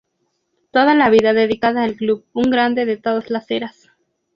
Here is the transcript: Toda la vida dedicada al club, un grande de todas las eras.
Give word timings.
Toda 0.71 0.95
la 0.95 1.11
vida 1.11 1.33
dedicada 1.33 1.83
al 1.83 1.95
club, 1.95 2.25
un 2.33 2.49
grande 2.49 2.85
de 2.85 2.97
todas 2.97 3.29
las 3.29 3.51
eras. 3.51 3.91